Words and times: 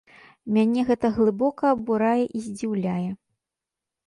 Мяне 0.53 0.81
гэта 0.87 1.11
глыбока 1.17 1.69
абурае 1.75 2.23
і 2.41 2.43
здзіўляе. 2.47 3.09